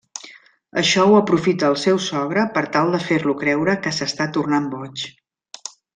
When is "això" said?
0.81-1.03